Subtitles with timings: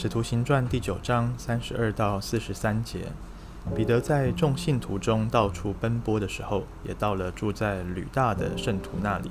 [0.00, 3.08] 使徒行传第九章三十二到四十三节，
[3.76, 9.30] 彼得在众信徒中到处奔波的时候，也到了住在吕大的圣徒那里。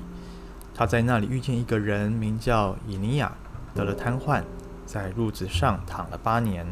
[0.72, 3.32] 他在那里遇见一个人，名叫以尼亚，
[3.74, 4.44] 得了瘫痪，
[4.86, 6.64] 在褥子上躺了八年。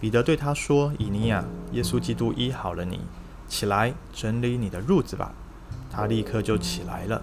[0.00, 2.98] 彼得对他说：“以尼亚，耶稣基督医好了你，
[3.46, 5.32] 起来整理你的褥子吧。”
[5.88, 7.22] 他立刻就起来了。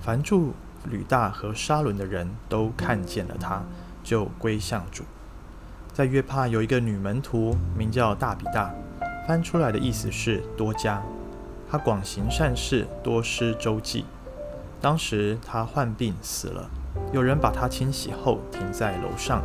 [0.00, 0.54] 凡住
[0.90, 3.62] 吕大和沙伦的人都看见了他，
[4.02, 5.04] 就归向主。
[5.92, 8.74] 在约帕有一个女门徒，名叫大比大，
[9.26, 11.02] 翻出来的意思是多加。
[11.70, 14.06] 她广行善事，多施周济。
[14.80, 16.70] 当时她患病死了，
[17.12, 19.42] 有人把她清洗后停在楼上。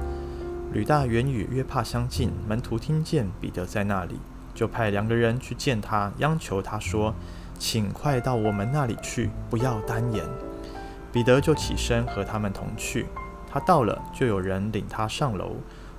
[0.72, 4.16] 吕大原与约帕相近，门徒听见彼得在那里，
[4.56, 7.14] 就派两个人去见他，央求他说
[7.60, 10.24] ：“请快到我们那里去，不要单言。”
[11.12, 13.06] 彼得就起身和他们同去。
[13.50, 15.56] 他到了，就有人领他上楼，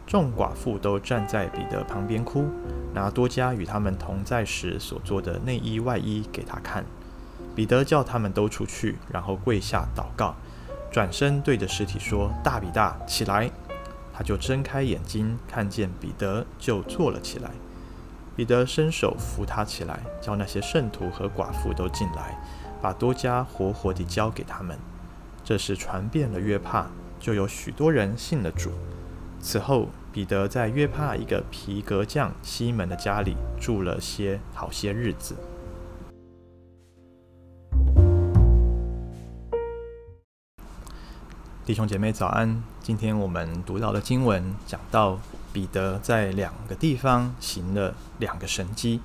[0.09, 2.47] 众寡妇都站在彼得旁边哭，
[2.95, 6.83] 拿多加与他们同在时所做的内衣外衣给他看。
[7.55, 10.35] 彼得叫他们都出去，然后跪下祷告，
[10.91, 13.51] 转身对着尸体说：“大比大，起来。”
[14.15, 17.51] 他就睁开眼睛，看见彼得，就坐了起来。
[18.35, 22.41] 彼得伸手扶他起来，叫那些圣徒和寡妇都进来，
[22.81, 24.79] 把多加活活地交给他们。
[25.45, 26.87] 这事传遍了约帕，
[27.21, 28.71] 就有许多人信了主。
[29.41, 35.37] 此后，彼得在约帕一个皮革匠西门的家里住了些好些日子。
[41.67, 42.63] 弟兄姐妹早安！
[42.81, 45.21] 今天我们读到的经文讲到
[45.53, 49.03] 彼得在两个地方行了两个神迹，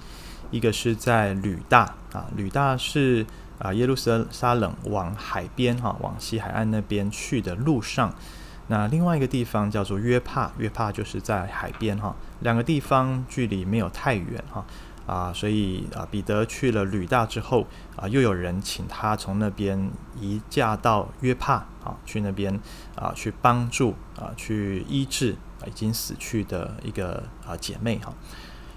[0.49, 3.25] 一个是在吕大啊，吕大是
[3.59, 8.15] 啊耶路撒冷往海边哈、往西海岸那边去的路上。
[8.67, 14.65] 那另外一个地方叫做约帕，约帕就是在海边哈、两个地方距离没有太远哈。
[15.05, 17.67] 啊，所以啊，彼得去了吕大之后
[17.97, 22.57] 啊，又有人请他从那边移驾到约帕啊，去那边
[22.95, 28.13] 啊，去帮助啊，去医治啊已经死去的一个啊姐妹哈。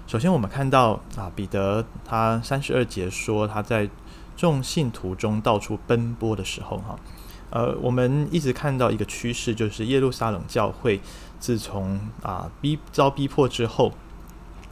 [0.05, 3.89] 首先，我们看到啊，彼得他三十二节说他在
[4.35, 6.99] 众信徒中到处奔波的时候哈，
[7.49, 10.99] 呃，我们一直看到一个趋势，就是耶路撒冷教会
[11.39, 13.93] 自从啊逼遭逼迫之后。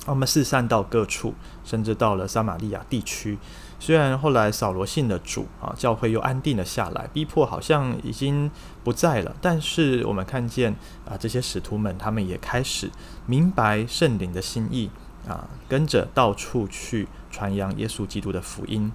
[0.07, 1.33] 他们四散到各处，
[1.63, 3.39] 甚至到了撒玛利亚地区。
[3.79, 8.51] 虽然后来扫罗信了主啊，教会又安定了下来，逼迫好像已经
[8.83, 9.35] 不在了。
[9.41, 10.71] 但是我们看见
[11.09, 12.91] 啊，这些使徒们他们也开始
[13.25, 14.91] 明白圣灵的心意
[15.27, 18.91] 啊，跟着到处去传扬耶稣基督的福音。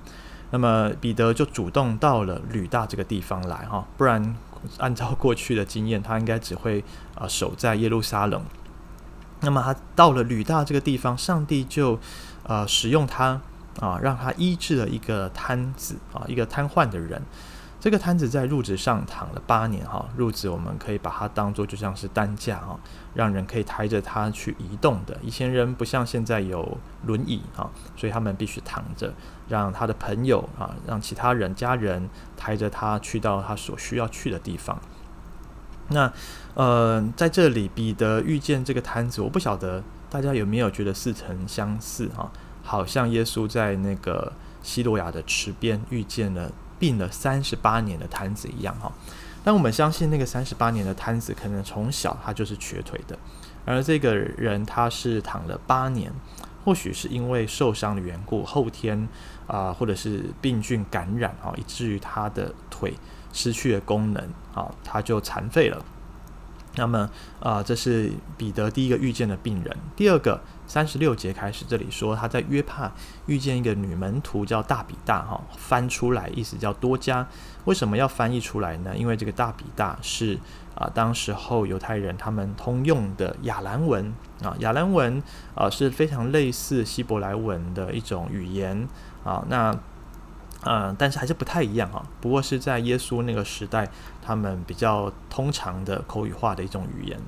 [0.50, 4.34] 那么彼得就主动到了吕大这个地方来哈，不然
[4.78, 6.84] 按照过去的经验，他应该只会
[7.14, 8.42] 啊守在耶路撒冷。
[9.40, 11.98] 那么他到了吕大这个地方，上帝就
[12.42, 13.40] 呃使用他
[13.80, 17.22] 啊，让他医治了一个瘫子啊，一个瘫痪的人。
[17.80, 22.78] 这个摊子在褥子上躺了八年哈，褥子我们可以把它当做就像是担架哈，
[23.14, 25.16] 让人可以抬着它去移动的。
[25.22, 26.76] 以前人不像现在有
[27.06, 29.14] 轮椅哈，所以他们必须躺着，
[29.48, 34.78] 让他的朋友啊，让其他人家人抬着他去到他所需要去的地方。
[35.88, 36.12] 那，
[36.54, 42.30] 呃，在这里，彼得遇见这个摊子，我不晓得大家有没有觉得似曾相似哈？
[42.62, 48.90] 好像耶稣在那个西罗亚的池边遇见了病了三十八年的瘫子一样哈。
[49.44, 53.16] 但我们相信那个三十八年的瘫子，可能从小他就是瘸腿的，
[53.64, 56.12] 而这个人他是躺了八年，
[56.64, 59.08] 或许是因为受伤的缘故，后天
[59.46, 62.94] 啊、或者是病菌感染啊，以至于他的腿。
[63.32, 64.20] 失去了功能，
[64.52, 65.80] 啊，他就残废了。
[66.74, 67.08] 那么，
[67.38, 69.76] 啊、这是彼得第一个遇见的病人。
[69.94, 72.92] 第二个，三十六节开始，这里说他在约帕
[73.26, 77.26] 遇见一个女门徒叫大比大，哈，翻出来意思叫多加。
[77.64, 78.96] 为什么要翻译出来呢？
[78.96, 80.38] 因为这个大比大是
[80.76, 84.14] 啊，当时候犹太人他们通用的亚兰文
[84.44, 85.20] 啊，亚兰文
[85.56, 88.88] 啊是非常类似希伯来文的一种语言
[89.24, 89.76] 啊，那。
[90.62, 92.02] 嗯，但是还是不太一样哈。
[92.20, 93.88] 不过是在耶稣那个时代，
[94.20, 97.18] 他们比较通常的口语化的一种语言。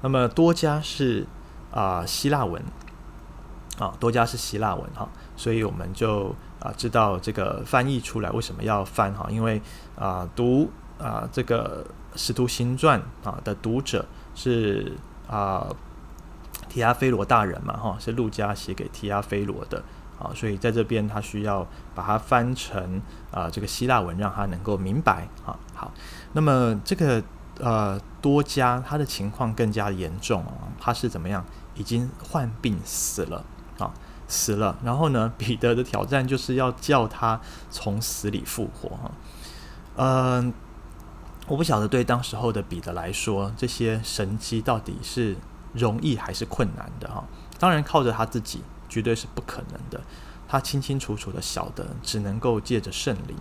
[0.00, 1.24] 那么多加是
[1.74, 2.62] 啊、希腊文
[3.78, 9.60] 啊，多加是希腊文哈，所以我们就啊、知道这个翻译出来为什么要翻哈，因为
[9.96, 11.84] 啊、读啊、这个
[12.14, 14.92] 使徒行传啊的读者是
[15.28, 15.66] 啊、
[16.68, 19.82] 提阿菲罗大人嘛哈，是路加写给提阿菲罗的。
[20.16, 25.58] 啊，所以在这边他需要把它翻成啊这个希腊文，让他能够明白啊。
[25.74, 25.92] 好，
[26.34, 27.20] 那么这个
[27.58, 31.44] 呃多加他的情况更加严重啊，他是怎么样？
[31.74, 33.44] 已经患病死了
[33.78, 33.92] 啊，
[34.28, 34.76] 死了。
[34.84, 37.40] 然后呢， 彼得的挑战就是要叫他
[37.70, 39.10] 从死里复活哈。
[39.96, 40.52] 嗯、
[41.46, 45.36] 我不晓得对当时候的彼得来说，这些神迹到底是
[45.72, 47.24] 容易还是困难的哈。
[47.58, 50.00] 当然，靠着他自己绝对是不可能的。
[50.46, 53.36] 他清清楚楚的晓得，只能够借着圣灵。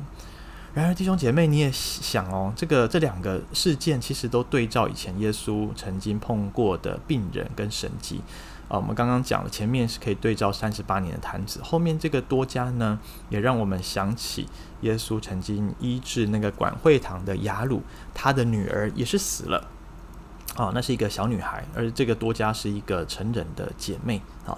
[0.74, 8.22] 然而，弟兄姐妹，你也想哦，这个这两个事件其实都对照以前耶稣曾经碰过的病人跟神迹
[8.68, 8.78] 啊。
[8.78, 13.00] 我们刚刚讲了，前面是可以对照三十八年的瘫子，后面这个多加呢，
[13.30, 14.50] 也让我们想起
[14.82, 19.70] 耶稣曾经医治那个管会堂的雅鲁，他的女儿也是死了
[20.56, 24.58] 啊，那是一个小女孩，而这个多加是一个成人的姐妹啊。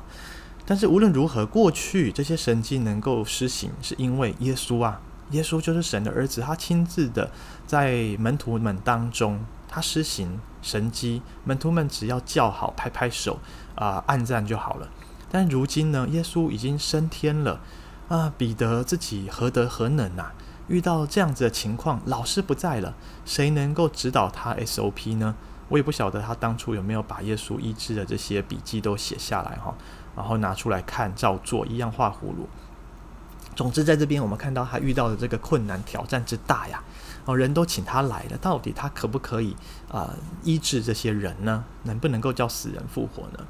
[0.65, 5.01] 但是无论如何，过去这些神迹能够施行，是因为耶稣啊。
[5.31, 7.31] 耶稣就是神的儿子，他亲自的
[7.65, 13.39] 在门徒们当中，他施行神迹，门徒们只要叫好、拍拍手
[13.75, 14.87] 啊、呃、按赞就好了。
[15.31, 17.59] 但如今呢，耶稣已经升天了
[18.07, 20.33] 啊，彼得自己何德何能啊？
[20.67, 22.93] 遇到这样子的情况，老师不在了，
[23.25, 25.35] 谁能够指导他 SOP 呢？
[25.67, 29.73] 我也不晓得他当初有没有把耶稣医治的这些笔记都写下来哈，
[30.15, 32.47] 然后拿出来看，照做一样画葫芦。
[33.53, 36.83] 总之，在这边我们看到他遇到的这个困难挑战之大呀，
[37.25, 39.55] 哦，人都请他来了，到底他可不可以
[39.89, 40.13] 啊、
[40.43, 41.63] 医治这些人呢？
[41.83, 43.45] 能不能够叫死人复活呢？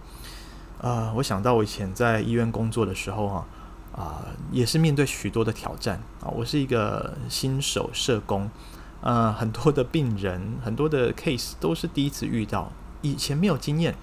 [0.80, 3.46] 呃，我想到我以前在医院工作的时候哈，
[3.94, 6.30] 啊、也是面对许多的挑战啊。
[6.30, 8.50] 我是一个新手社工，
[9.02, 12.72] 呃，很多的病人，很多的 case 都是第一次遇到，
[13.02, 13.96] 以前没有经验。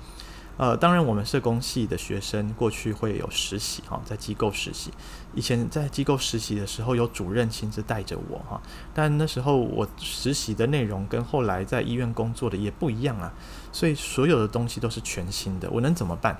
[0.59, 4.93] 呃，当然，我们社工系的学生过去会有实习哈，在机构实习。
[5.35, 8.61] 以前在机构实习的时候，有主任亲自带着我哈，
[8.93, 13.33] 但那时候我实习的内容跟后来在医院工作的也不一样啊，
[13.73, 15.71] 所以所有的东西都是全新的。
[15.71, 16.39] 我能怎么办？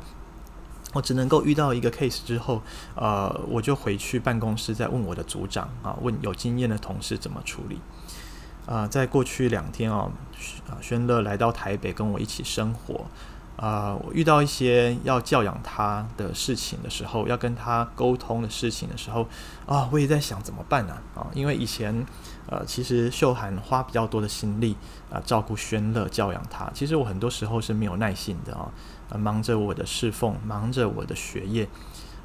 [0.93, 2.61] 我只能够遇到一个 case 之后，
[2.95, 7.81] 呃，我就回去办公室再问我的组长啊，问有经验的同事怎么处理。
[8.67, 10.13] 啊、在过去两天哦，
[10.69, 13.07] 啊，宣乐来到台北跟我一起生活。
[13.55, 19.29] 啊、我遇到一些要教养他的事情的时候，要跟他沟通的事情的时候，
[19.67, 20.97] 啊，我也在想怎么办呢？
[21.15, 22.05] 啊，因为以前，
[22.49, 24.77] 呃，其实秀涵花比较多的心力
[25.13, 26.69] 啊，照顾宣乐，教养他。
[26.75, 28.73] 其实我很多时候是没有耐心的啊，
[29.17, 31.69] 忙着我的侍奉，忙着我的学业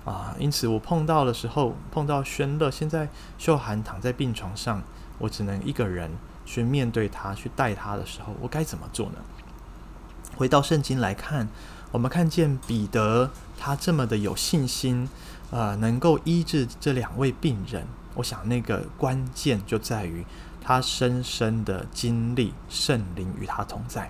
[0.05, 4.81] 啊，因此我碰到的时候，碰到宣乐，现在秀涵躺在病床上，
[5.19, 6.09] 我只能一个人
[6.45, 9.17] 去面对他，去带他的时候，我该怎么做呢？
[10.35, 11.47] 回到圣经来看，
[11.91, 15.07] 我们看见彼得他这么的有信心，
[15.51, 17.87] 呃，能够医治这两位病人。
[18.15, 20.25] 我想那个关键就在于
[20.61, 24.09] 他深深的经历圣灵与他同在。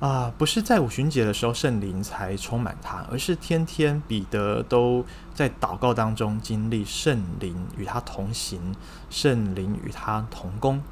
[0.00, 8.74] 啊、不是在五旬节的时候圣灵才充满他，而是天天彼得都在祷告当中经历圣灵与他同行，
[9.08, 10.82] 圣灵与他同工。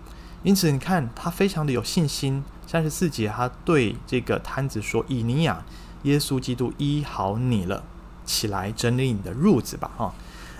[0.42, 2.42] 因此，你看他非常的有信心。
[2.66, 5.64] 三十四节，他对这个瘫子说：“以尼亚，
[6.04, 7.82] 耶稣基督医好你了，
[8.24, 10.14] 起来整理你的褥子吧。”哈，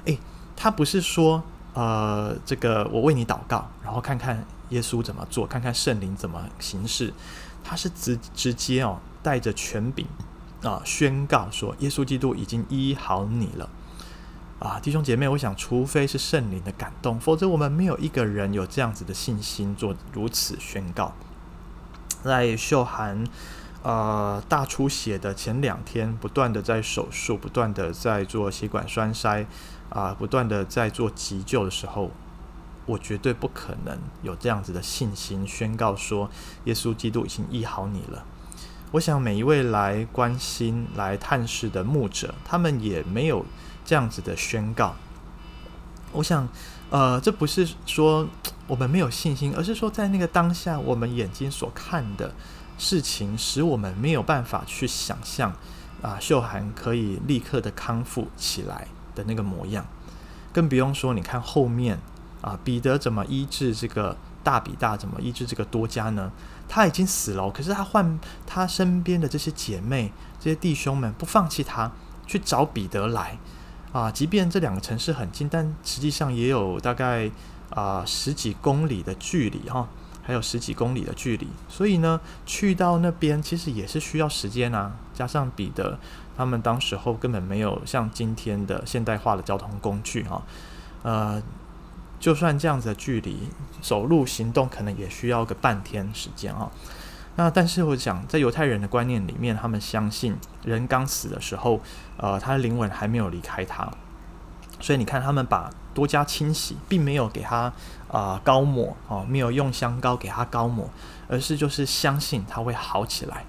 [0.06, 0.19] 诶，
[0.56, 1.41] 他不是说，
[1.73, 7.14] 呃，这个我为你祷告，然后看看耶稣怎么做，看看圣灵怎么行事。
[7.62, 10.04] 他是直直接哦，带着权柄
[10.64, 13.71] 啊，宣告说：“耶稣基督已经医好你了。”
[14.61, 21.14] 啊，弟兄姐妹，我想，除非是圣灵的感动，否则我们没有一个人有这样子的信心做如此宣告。
[22.23, 23.25] 在秀涵
[23.83, 29.47] 呃大出血的前两天，不断的在手术，不断的在做血管栓塞
[29.88, 32.11] 啊、不断的在做急救的时候，
[32.85, 36.31] 我绝对不可能有这样子的信心宣告说，
[36.64, 38.26] 耶稣基督已经医好你了。
[38.93, 43.47] 我想每一位来关心、来探视的牧者，他们也没有
[43.90, 44.94] 这样子的宣告。
[46.12, 46.47] 我想，
[46.90, 48.28] 呃，这不是说。
[48.68, 52.32] 我们没有信心，而是说在那个当下，我们眼睛所看的
[52.78, 55.52] 事情，使我们没有办法去想象
[56.00, 59.85] 啊，秀涵可以立刻的康复起来的那个模样，
[60.52, 61.99] 更不用说你看后面
[62.42, 66.30] 啊，彼得怎么医治这个大比大，怎么医治这个多加呢？
[66.68, 71.90] 他已经死了，可是他换他身边的这些姐妹、这些弟兄们不放弃他，
[72.25, 73.37] 去找彼得来
[73.92, 77.30] 啊，即便这两个城市很近，但实际上也有大概。
[77.70, 79.88] 啊、十几公里的距离哈，
[80.25, 84.92] 还有十几公里的距离，所以呢，去到那边其实也是需要时间啊。
[85.14, 85.97] 加上彼得
[86.37, 90.42] 他们当时候根本没有像今天的现代化的交通工具哈，
[91.04, 91.40] 呃，
[92.18, 93.38] 就算这样子的距离，
[93.80, 96.68] 走路行动可能也需要个半天时间哈。
[97.40, 101.80] 那但是我讲，在犹太人的观念里面，他们相信人刚死的时候，
[102.18, 103.90] 呃，他的灵魂还没有离开他，
[104.78, 107.73] 所以你看他们把多加清洗，并没有给他
[108.09, 110.90] 啊、呃、膏抹哦，没有用香膏给他膏抹，
[111.28, 113.47] 而是就是相信他会好起来。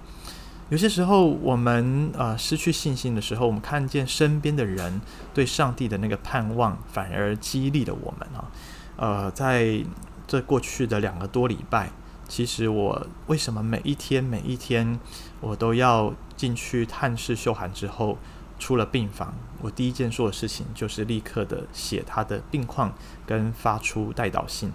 [0.70, 5.02] 有些时候我们呃失去信心的时候，我们看见身边的人
[5.34, 8.48] 对上帝的那个盼望，反而激励了我们啊。
[8.96, 9.84] 呃，在
[10.26, 11.90] 这过去的两个多礼拜。
[12.28, 14.98] 其实我为什么每一天每一天
[15.40, 18.16] 我都要进去探视秀涵之后
[18.58, 22.94] 出了病房，我第一件做的事情就是立刻的写他的病况
[23.26, 24.72] 跟发出代祷信。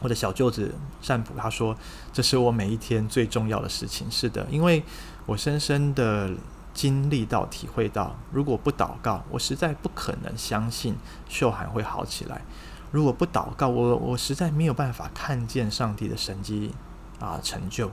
[0.00, 1.76] 我的小舅子善普他说，
[2.12, 4.08] 这是我每一天最重要的事情。
[4.08, 4.84] 是的，因为
[5.26, 6.30] 我深深的
[6.72, 10.94] 经历到、体会到，如果不祷告，我实在不可能相信
[11.28, 12.42] 秀涵会好起来。
[12.90, 16.74] 如果不祷告，我我实在没有办法看见上帝的神迹
[17.20, 17.90] 啊成就。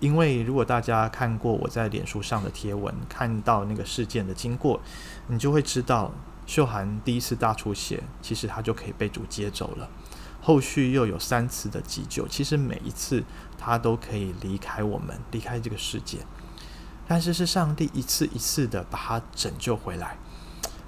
[0.00, 4.80] 因为如果大家看过我在脸书上的贴文，看到那个事件的经过，
[5.28, 6.10] 你就会知道
[6.46, 9.88] 秀涵第一次大出血，其实他就可以被主接走了。
[10.40, 13.22] 后续又有三次的急救，其实每一次
[13.56, 16.18] 他都可以离开我们，离开这个世界。
[17.06, 20.16] 但是是上帝一次一次的把他拯救回来，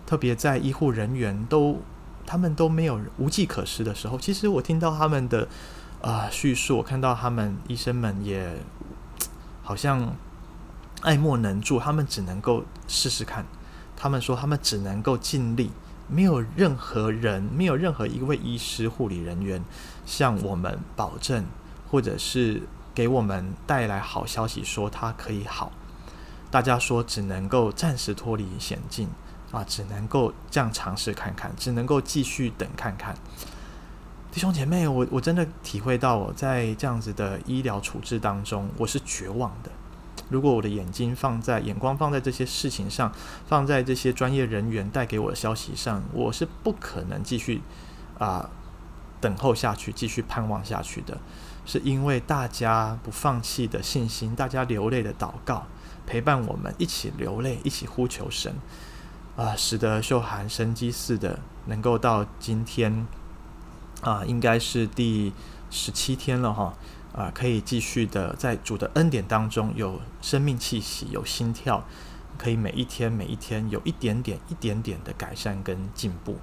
[0.07, 1.83] 特别在医护人员都。
[2.27, 5.49] 他们都没有无计可施的时候，其实我听到他们的
[6.01, 8.57] 啊、叙述，我看到他们医生们也
[9.63, 10.15] 好像
[11.03, 13.47] 爱莫能助，他们只能够试试看。
[13.97, 15.71] 他们说他们只能够尽力，
[16.09, 19.63] 没有任何人，没有任何一位医师、护理人员
[20.05, 21.47] 向我们保证，
[21.91, 22.63] 或者是
[22.95, 25.73] 给我们带来好消息，说他可以好。
[26.51, 29.09] 大家说只能够暂时脱离险境。
[29.55, 33.15] 啊，只能够这样尝试看看，只能够继续等看看。
[34.33, 39.71] 弟兄姐妹，我我真的体会到我在这样子的医疗处置当中，我是绝望的。
[40.29, 43.13] 如果我的眼睛放在眼光放在这些事情上，
[43.47, 47.63] 放在这些专业人员带给我的消息上，我是不可能继续
[48.19, 48.51] 啊、
[49.21, 51.17] 等候下去，继续盼望下去的。
[51.65, 55.67] 是因为大家不放弃的信心，大家流泪的祷告，
[56.07, 58.53] 陪伴我们一起流泪，一起呼求神。
[59.37, 63.05] 啊、使得秀涵生机似的能够到今天，
[64.01, 65.33] 啊、应该是第
[65.71, 66.73] 十七天了哈，
[67.13, 71.83] 啊、可以继续的在主的恩典当中有生命气息，有心跳，
[72.39, 76.39] 可以每一天每一天有一点点一点点的改善跟进步。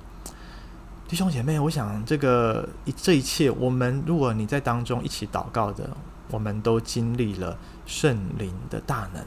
[1.07, 5.95] 弟兄姐妹，我想这个一这一切，我们如果你在当中一起祷告的，
[6.29, 9.25] 我们都经历了圣灵的大能。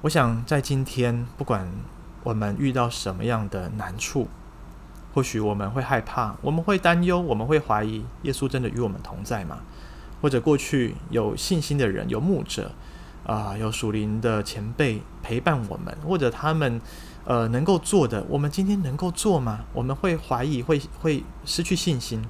[0.00, 1.70] 我想在今天，不管。
[2.24, 4.28] 我们遇到什么样的难处，
[5.14, 9.58] 或许我们会害怕，我们会担忧，我们会怀疑，耶稣真的与我们同在吗？
[10.20, 12.72] 或者过去有信心的人，有牧者
[13.24, 16.80] 啊、有属灵的前辈陪伴我们，或者他们
[17.24, 19.60] 呃能够做的，我们今天能够做吗？
[19.72, 22.24] 我们会怀疑，会会失去信心。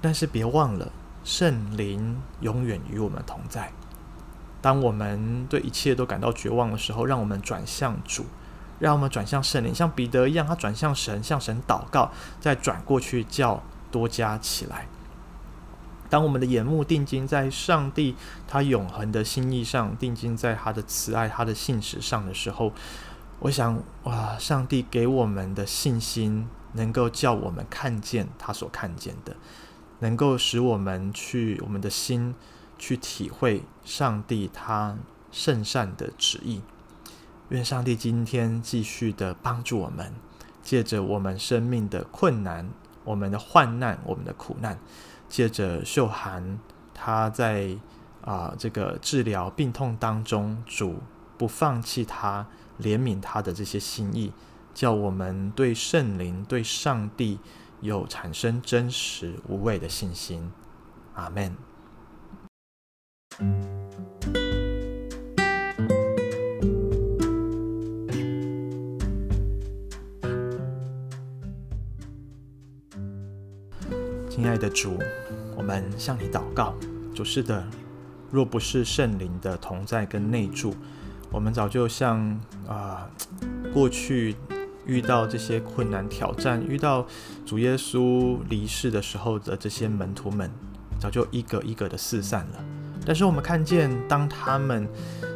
[0.00, 0.92] 但是别忘了，
[1.24, 3.72] 圣灵永远与我们同在。
[4.60, 8.26] 当我们对一切都感到绝望的时候，让我们转向主。
[8.78, 14.86] 让我们转向圣灵，像彼得一样，他转向神，向神祷告，再转过去叫多加起来。
[16.10, 18.16] 当我们的眼目定睛在上帝
[18.46, 22.72] 他永恒的心意上，定睛在他的慈爱、他的信实上的时候，
[23.40, 29.36] 我想，哇，上帝给我们的信心，能够叫我们看见他所看见的，
[29.98, 32.34] 能够使我们去我们的心
[32.78, 34.96] 去体会上帝他
[35.30, 36.62] 圣善的旨意。
[37.50, 40.12] 愿上帝今天继续的帮助我们，
[40.62, 42.68] 借着我们生命的困难、
[43.04, 44.78] 我们的患难、我们的苦难，
[45.28, 46.58] 借着秀涵
[46.92, 47.76] 他在
[48.20, 50.96] 啊、这个治疗病痛当中，主
[51.38, 52.46] 不放弃他
[52.78, 54.30] 怜悯他的这些心意，
[54.74, 57.38] 叫我们对圣灵、对上帝
[57.80, 60.52] 有产生真实无畏的信心。
[61.14, 61.56] 阿门。
[74.40, 74.96] 亲爱的主，
[75.56, 76.72] 我们向你祷告。
[77.12, 77.66] 主是的，
[78.30, 80.76] 若不是圣灵的同在跟内住，
[81.32, 82.20] 我们早就像
[82.68, 83.10] 啊、
[83.74, 84.36] 过去
[84.86, 87.04] 遇到这些困难挑战，遇到
[87.44, 90.48] 主耶稣离世的时候的这些门徒们，
[91.00, 92.64] 早就一个一个的四散了。
[93.04, 94.88] 但是我们看见，当他们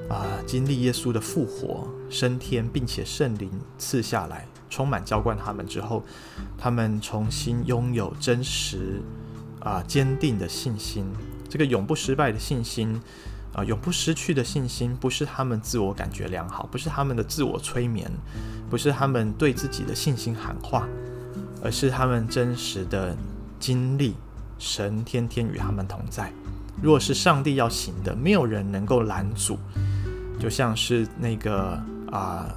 [0.09, 4.47] 啊、经历耶稣的复活、升天，并且圣灵赐下来。
[4.73, 6.03] 充满浇灌他们之后，
[6.57, 9.03] 他们重新拥有真实
[9.61, 11.05] 啊、坚定的信心，
[11.47, 12.99] 这个永不失败的信心，
[13.55, 18.11] 啊、永不失去的信心，不是他们自我感觉良好，不是他们的自我催眠，
[18.71, 20.89] 不是他们对自己的信心喊话，
[21.63, 23.15] 而是他们真实的
[23.61, 24.17] 经历
[24.59, 26.33] 神天天与他们同在。
[26.81, 29.59] 若是上帝要行的，没有人能够拦阻。
[30.41, 32.53] 就像是那个啊、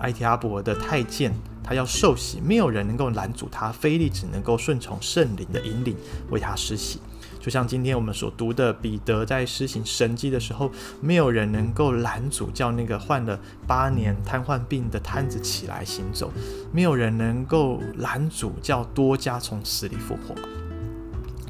[0.00, 5.96] 埃提阿伯的太监，他要受洗，没有人能够拦阻他，腓利只能够顺从圣灵的引领，
[6.30, 7.00] 为他施洗。
[7.40, 16.32] 就像今天我们所读的，彼得在施行神迹的时候，没有人能够拦阻，叫那个患了八年瘫痪病的瘫子起来行走，
[16.72, 20.34] 没有人能够拦阻，叫多加从死里复活。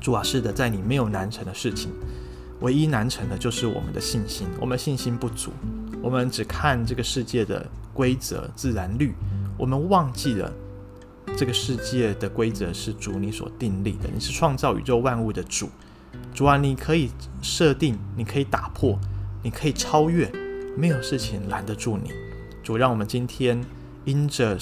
[0.00, 1.90] 主啊，是的，在你没有难成的事情，
[2.60, 4.46] 唯一难成的就是我们的信心。
[4.60, 5.52] 我们信心不足，
[6.02, 7.66] 我们只看这个世界的
[7.98, 9.12] 规则、自然律，
[9.56, 10.52] 我们忘记了
[11.36, 14.08] 这个世界的规则是主你所订立的。
[14.14, 15.68] 你是创造宇宙万物的主，
[16.32, 17.10] 主啊，你可以
[17.42, 18.96] 设定，你可以打破，
[19.42, 20.30] 你可以超越，
[20.76, 22.12] 没有事情拦得住你。
[22.62, 23.60] 主，让我们今天
[24.04, 24.56] 因着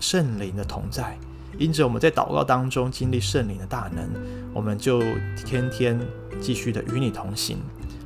[0.00, 1.16] 圣灵的同在。
[1.58, 4.04] 因着我们在祷告当中经历圣灵的大能，
[4.52, 5.00] 我们就
[5.46, 5.96] 天天
[6.40, 7.58] 继续的与你同行，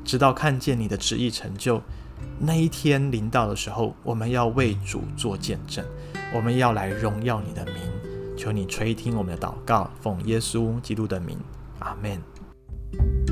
[0.04, 1.80] 直到看见你的旨意成就。
[2.38, 5.84] 那一天临到的时候，我们要为主做见证，
[6.34, 7.74] 我们要来荣耀你的名。
[8.36, 11.38] 求你垂听我们的祷告，奉耶稣基督的名，
[11.78, 13.31] 阿门。